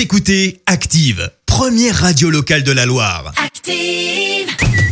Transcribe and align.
Vous 0.00 0.04
écoutez 0.04 0.62
Active, 0.64 1.30
première 1.44 1.94
radio 1.94 2.30
locale 2.30 2.62
de 2.62 2.72
la 2.72 2.86
Loire. 2.86 3.34
Active. 3.36 4.30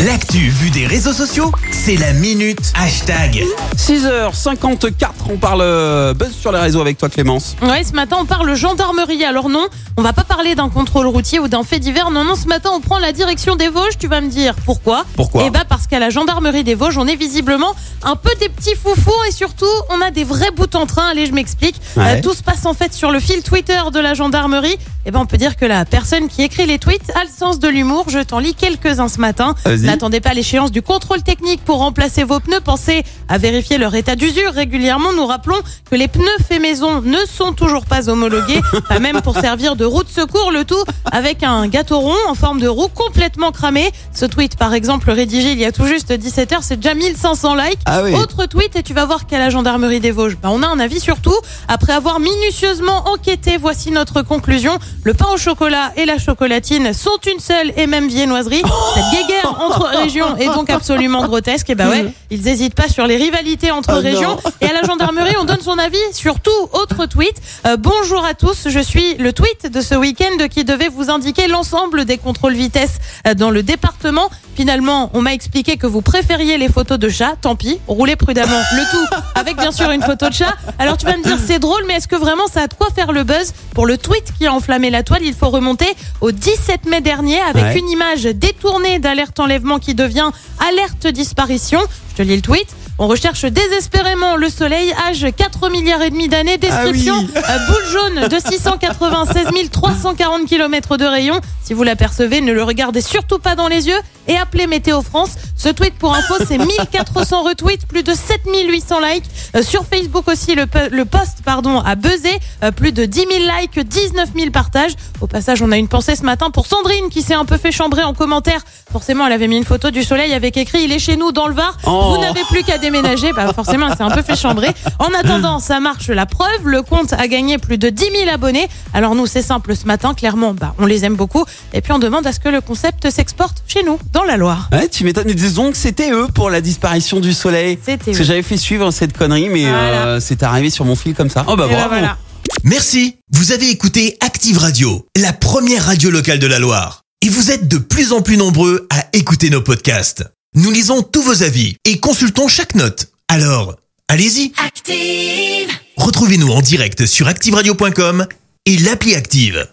L'actu 0.04 0.50
vue 0.50 0.70
des 0.70 0.86
réseaux 0.86 1.12
sociaux, 1.12 1.50
c'est 1.72 1.96
la 1.96 2.12
minute 2.12 2.72
hashtag. 2.76 3.42
6h54, 3.76 5.08
on 5.30 5.38
parle 5.38 5.62
euh, 5.62 6.14
buzz 6.14 6.32
sur 6.32 6.52
les 6.52 6.60
réseaux 6.60 6.80
avec 6.80 6.98
toi 6.98 7.08
Clémence. 7.08 7.56
Ouais, 7.62 7.82
ce 7.82 7.94
matin, 7.94 8.18
on 8.20 8.24
parle 8.24 8.54
gendarmerie. 8.54 9.24
Alors 9.24 9.48
non, 9.48 9.66
on 9.96 10.02
va 10.02 10.12
pas 10.12 10.22
parler 10.22 10.54
d'un 10.54 10.68
contrôle 10.68 11.06
routier 11.08 11.40
ou 11.40 11.48
d'un 11.48 11.64
fait 11.64 11.80
divers. 11.80 12.12
Non, 12.12 12.22
non, 12.22 12.36
ce 12.36 12.46
matin, 12.46 12.70
on 12.72 12.80
prend 12.80 13.00
la 13.00 13.10
direction 13.10 13.56
des 13.56 13.68
Vosges. 13.68 13.98
Tu 13.98 14.06
vas 14.06 14.20
me 14.20 14.28
dire 14.28 14.54
pourquoi? 14.64 15.04
Pourquoi? 15.16 15.44
Eh 15.46 15.50
bah 15.50 15.64
parce 15.68 15.88
qu'à 15.88 15.98
la 15.98 16.10
gendarmerie 16.10 16.62
des 16.62 16.76
Vosges, 16.76 16.98
on 16.98 17.08
est 17.08 17.16
visiblement 17.16 17.74
un 18.04 18.14
peu 18.14 18.30
des 18.38 18.48
petits 18.48 18.76
foufous 18.76 19.24
et 19.28 19.32
surtout, 19.32 19.66
on 19.90 20.00
a 20.00 20.12
des 20.12 20.22
vrais 20.22 20.52
bouts 20.52 20.66
en 20.74 20.86
train. 20.86 21.08
Allez, 21.08 21.26
je 21.26 21.32
m'explique. 21.32 21.74
Ouais. 21.96 22.18
Euh, 22.18 22.22
tout 22.22 22.34
se 22.34 22.44
passe 22.44 22.66
en 22.66 22.74
fait 22.74 22.94
sur 22.94 23.10
le 23.10 23.18
fil 23.18 23.42
Twitter 23.42 23.80
de 23.92 23.98
la 23.98 24.14
gendarmerie. 24.14 24.78
Eh 25.06 25.10
ben, 25.10 25.20
on 25.20 25.26
peut 25.26 25.38
dire 25.38 25.56
que 25.56 25.64
la 25.64 25.84
personne 25.86 26.28
qui 26.28 26.42
écrit 26.42 26.66
les 26.66 26.78
tweets 26.78 27.10
a 27.14 27.22
le 27.24 27.30
sens 27.30 27.58
de 27.58 27.68
l'humour. 27.68 28.06
Je 28.08 28.18
t'en 28.18 28.40
lis 28.40 28.54
quelques-uns 28.54 29.08
ce 29.08 29.20
matin. 29.20 29.54
N'attendez 29.86 30.20
pas 30.20 30.34
l'échéance 30.34 30.70
du 30.70 30.82
contrôle 30.82 31.22
technique 31.22 31.64
pour 31.64 31.78
remplacer 31.78 32.24
vos 32.24 32.40
pneus. 32.40 32.60
Pensez 32.60 33.04
à 33.28 33.38
vérifier 33.38 33.78
leur 33.78 33.94
état 33.94 34.16
d'usure 34.16 34.52
régulièrement. 34.52 35.12
Nous 35.14 35.24
rappelons 35.24 35.56
que 35.90 35.94
les 35.96 36.08
pneus 36.08 36.26
faits 36.46 36.60
maison 36.60 37.00
ne 37.00 37.18
sont 37.26 37.52
toujours 37.54 37.86
pas 37.86 38.10
homologués, 38.10 38.60
pas 38.88 38.98
même 38.98 39.22
pour 39.22 39.38
servir 39.38 39.76
de 39.76 39.84
roue 39.86 40.02
de 40.02 40.08
secours. 40.10 40.50
Le 40.52 40.64
tout 40.64 40.82
avec 41.10 41.42
un 41.42 41.68
gâteau 41.68 42.00
rond 42.00 42.16
en 42.28 42.34
forme 42.34 42.60
de 42.60 42.68
roue 42.68 42.88
complètement 42.88 43.50
cramé. 43.50 43.90
Ce 44.12 44.26
tweet, 44.26 44.56
par 44.56 44.74
exemple, 44.74 45.10
rédigé 45.10 45.52
il 45.52 45.58
y 45.58 45.64
a 45.64 45.72
tout 45.72 45.86
juste 45.86 46.12
17 46.12 46.52
heures, 46.52 46.62
c'est 46.62 46.76
déjà 46.76 46.94
1500 46.94 47.54
likes. 47.54 47.80
Ah 47.86 48.02
oui. 48.02 48.12
Autre 48.14 48.44
tweet 48.46 48.76
et 48.76 48.82
tu 48.82 48.92
vas 48.92 49.06
voir 49.06 49.26
qu'à 49.26 49.38
la 49.38 49.48
gendarmerie 49.48 50.00
des 50.00 50.10
Vosges, 50.10 50.36
bah, 50.36 50.50
on 50.52 50.62
a 50.62 50.66
un 50.66 50.80
avis 50.80 51.00
sur 51.00 51.20
tout. 51.20 51.38
Après 51.68 51.94
avoir 51.94 52.20
minutieusement 52.20 53.08
enquêté, 53.08 53.56
voici 53.56 53.90
notre 53.90 54.20
conclusion. 54.22 54.78
Le 55.04 55.14
pain 55.14 55.26
au 55.32 55.36
chocolat 55.36 55.92
et 55.96 56.04
la 56.06 56.18
chocolatine 56.18 56.92
sont 56.92 57.18
une 57.32 57.38
seule 57.40 57.72
et 57.76 57.86
même 57.86 58.08
viennoiserie. 58.08 58.62
Cette 58.94 59.04
guéguerre 59.12 59.56
entre 59.60 59.84
régions 59.96 60.36
est 60.36 60.46
donc 60.46 60.70
absolument 60.70 61.24
grotesque. 61.26 61.70
Et 61.70 61.74
bah 61.74 61.88
ouais, 61.88 62.12
ils 62.30 62.42
n'hésitent 62.42 62.74
pas 62.74 62.88
sur 62.88 63.06
les 63.06 63.16
rivalités 63.16 63.70
entre 63.70 63.94
Oh 63.96 64.00
régions. 64.00 64.36
non. 64.44 64.50
Et 64.60 64.66
à 64.66 64.72
la 64.72 64.82
gendarmerie, 64.82 65.34
on 65.40 65.44
donne 65.44 65.60
son 65.60 65.78
avis 65.78 65.96
sur 66.12 66.40
tout. 66.40 66.50
Autre 66.72 67.06
tweet. 67.06 67.34
Euh, 67.66 67.76
bonjour 67.76 68.24
à 68.24 68.34
tous, 68.34 68.68
je 68.68 68.80
suis 68.80 69.14
le 69.14 69.32
tweet 69.32 69.70
de 69.72 69.80
ce 69.80 69.94
week-end 69.94 70.46
qui 70.50 70.64
devait 70.64 70.88
vous 70.88 71.10
indiquer 71.10 71.46
l'ensemble 71.48 72.04
des 72.04 72.18
contrôles 72.18 72.54
vitesse 72.54 72.98
euh, 73.26 73.34
dans 73.34 73.50
le 73.50 73.62
département. 73.62 74.28
Finalement, 74.68 75.08
on 75.14 75.22
m'a 75.22 75.34
expliqué 75.34 75.76
que 75.76 75.86
vous 75.86 76.02
préfériez 76.02 76.58
les 76.58 76.68
photos 76.68 76.98
de 76.98 77.08
chats. 77.08 77.34
Tant 77.40 77.54
pis, 77.54 77.78
roulez 77.86 78.16
prudemment. 78.16 78.58
Le 78.74 78.90
tout 78.90 79.14
avec 79.36 79.56
bien 79.56 79.70
sûr 79.70 79.88
une 79.92 80.02
photo 80.02 80.28
de 80.28 80.34
chat. 80.34 80.52
Alors 80.80 80.96
tu 80.96 81.06
vas 81.06 81.16
me 81.16 81.22
dire 81.22 81.36
c'est 81.46 81.60
drôle, 81.60 81.84
mais 81.86 81.94
est-ce 81.94 82.08
que 82.08 82.16
vraiment 82.16 82.48
ça 82.52 82.62
a 82.62 82.66
de 82.66 82.74
quoi 82.74 82.88
faire 82.92 83.12
le 83.12 83.22
buzz 83.22 83.52
Pour 83.72 83.86
le 83.86 83.96
tweet 83.96 84.24
qui 84.36 84.48
a 84.48 84.52
enflammé 84.52 84.90
la 84.90 85.04
toile, 85.04 85.22
il 85.22 85.32
faut 85.32 85.48
remonter 85.50 85.86
au 86.20 86.32
17 86.32 86.86
mai 86.86 87.00
dernier 87.00 87.38
avec 87.40 87.62
Ouais. 87.62 87.78
une 87.78 87.88
image 87.88 88.24
détournée 88.24 88.98
d'alerte 88.98 89.38
enlèvement 89.38 89.78
qui 89.78 89.94
devient 89.94 90.28
alerte 90.68 91.06
disparition. 91.06 91.78
Je 92.10 92.16
te 92.16 92.22
lis 92.28 92.34
le 92.34 92.42
tweet. 92.42 92.66
On 93.00 93.06
recherche 93.06 93.44
désespérément 93.44 94.34
le 94.34 94.48
soleil, 94.48 94.92
âge 95.08 95.24
4 95.36 95.70
milliards 95.70 96.02
et 96.02 96.10
demi 96.10 96.26
d'années, 96.28 96.58
description, 96.58 97.14
Ah 97.16 97.22
oui. 97.22 97.42
euh, 97.48 97.66
boule 97.66 97.92
jaune 97.92 98.28
de 98.28 98.38
696 98.38 99.70
340 99.70 100.46
km 100.48 100.96
de 100.96 101.04
rayon. 101.04 101.40
Si 101.62 101.74
vous 101.74 101.84
l'apercevez, 101.84 102.40
ne 102.40 102.52
le 102.52 102.64
regardez 102.64 103.00
surtout 103.00 103.38
pas 103.38 103.54
dans 103.54 103.68
les 103.68 103.86
yeux 103.86 103.98
et 104.26 104.36
appelez 104.36 104.66
Météo 104.66 105.00
France. 105.02 105.30
Ce 105.60 105.68
tweet 105.70 105.94
pour 105.98 106.14
info, 106.14 106.34
c'est 106.46 106.56
1400 106.56 107.42
retweets, 107.42 107.84
plus 107.88 108.04
de 108.04 108.14
7800 108.14 109.00
likes. 109.00 109.24
Euh, 109.56 109.62
sur 109.62 109.84
Facebook 109.84 110.28
aussi, 110.28 110.54
le, 110.54 110.66
po- 110.68 110.78
le 110.90 111.04
post 111.04 111.38
pardon, 111.44 111.80
a 111.80 111.96
buzzé, 111.96 112.30
euh, 112.62 112.70
plus 112.70 112.92
de 112.92 113.04
10 113.04 113.18
000 113.18 113.30
likes, 113.60 113.78
19 113.80 114.28
000 114.36 114.50
partages. 114.52 114.92
Au 115.20 115.26
passage, 115.26 115.60
on 115.60 115.72
a 115.72 115.76
une 115.76 115.88
pensée 115.88 116.14
ce 116.14 116.22
matin 116.22 116.50
pour 116.50 116.66
Sandrine 116.66 117.08
qui 117.10 117.22
s'est 117.22 117.34
un 117.34 117.44
peu 117.44 117.56
fait 117.56 117.72
chambrer 117.72 118.04
en 118.04 118.14
commentaire. 118.14 118.60
Forcément, 118.92 119.26
elle 119.26 119.32
avait 119.32 119.48
mis 119.48 119.56
une 119.56 119.64
photo 119.64 119.90
du 119.90 120.04
soleil 120.04 120.32
avec 120.32 120.56
écrit 120.56 120.84
Il 120.84 120.92
est 120.92 121.00
chez 121.00 121.16
nous 121.16 121.32
dans 121.32 121.48
le 121.48 121.54
Var. 121.54 121.76
Oh. 121.86 122.14
Vous 122.14 122.20
n'avez 122.20 122.42
plus 122.44 122.62
qu'à 122.62 122.78
déménager. 122.78 123.32
Bah, 123.32 123.52
forcément, 123.52 123.88
elle 123.90 123.96
s'est 123.96 124.04
un 124.04 124.10
peu 124.10 124.22
fait 124.22 124.36
chambrer. 124.36 124.68
En 125.00 125.12
attendant, 125.12 125.58
ça 125.58 125.80
marche 125.80 126.06
la 126.08 126.24
preuve. 126.26 126.66
Le 126.66 126.82
compte 126.82 127.12
a 127.14 127.26
gagné 127.26 127.58
plus 127.58 127.78
de 127.78 127.88
10 127.88 128.04
000 128.24 128.30
abonnés. 128.32 128.68
Alors 128.94 129.16
nous, 129.16 129.26
c'est 129.26 129.42
simple 129.42 129.74
ce 129.74 129.86
matin. 129.86 130.14
Clairement, 130.14 130.54
bah, 130.54 130.74
on 130.78 130.86
les 130.86 131.04
aime 131.04 131.16
beaucoup. 131.16 131.44
Et 131.74 131.80
puis 131.80 131.92
on 131.92 131.98
demande 131.98 132.26
à 132.28 132.32
ce 132.32 132.38
que 132.38 132.48
le 132.48 132.60
concept 132.60 133.10
s'exporte 133.10 133.64
chez 133.66 133.82
nous, 133.82 133.98
dans 134.12 134.22
la 134.22 134.36
Loire. 134.36 134.68
Ouais, 134.72 134.88
tu 134.88 135.02
m'étonnes. 135.04 135.28
Que 135.58 135.76
c'était 135.76 136.10
eux 136.12 136.28
pour 136.34 136.50
la 136.50 136.60
disparition 136.60 137.18
du 137.20 137.32
soleil. 137.34 137.78
C'était 137.84 138.04
Parce 138.06 138.18
que 138.18 138.24
j'avais 138.24 138.42
fait 138.42 138.56
suivre 138.56 138.90
cette 138.92 139.16
connerie, 139.16 139.48
mais 139.48 139.62
Voilà. 139.62 140.06
euh, 140.06 140.20
c'est 140.20 140.42
arrivé 140.44 140.70
sur 140.70 140.84
mon 140.84 140.94
fil 140.94 141.14
comme 141.14 141.28
ça. 141.30 141.44
Oh 141.48 141.56
bah 141.56 141.66
Et 141.66 141.72
bah, 141.72 141.74
bravo. 141.74 141.88
voilà. 141.90 142.16
Merci, 142.64 143.16
vous 143.32 143.52
avez 143.52 143.68
écouté 143.70 144.16
Active 144.20 144.58
Radio, 144.58 145.06
la 145.16 145.32
première 145.32 145.84
radio 145.86 146.10
locale 146.10 146.38
de 146.38 146.46
la 146.46 146.58
Loire. 146.58 147.02
Et 147.24 147.28
vous 147.28 147.50
êtes 147.50 147.66
de 147.68 147.78
plus 147.78 148.12
en 148.12 148.22
plus 148.22 148.36
nombreux 148.36 148.86
à 148.90 149.04
écouter 149.12 149.50
nos 149.50 149.60
podcasts. 149.60 150.24
Nous 150.54 150.70
lisons 150.70 151.02
tous 151.02 151.22
vos 151.22 151.42
avis 151.42 151.76
et 151.84 151.98
consultons 151.98 152.48
chaque 152.48 152.74
note. 152.76 153.08
Alors, 153.28 153.74
allez-y, 154.08 154.52
Active. 154.64 155.68
retrouvez-nous 155.96 156.50
en 156.52 156.60
direct 156.62 157.04
sur 157.06 157.26
activeradio.com 157.28 158.26
et 158.66 158.76
l'appli 158.78 159.14
Active. 159.14 159.66